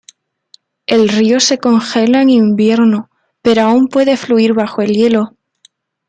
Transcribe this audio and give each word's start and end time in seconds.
El 0.87 1.09
río 1.09 1.39
se 1.39 1.59
congela 1.59 2.23
en 2.23 2.31
invierno, 2.31 3.11
pero 3.43 3.61
aún 3.61 3.87
puede 3.87 4.17
fluir 4.17 4.53
bajo 4.55 4.81
el 4.81 4.93
hielo. 4.93 5.37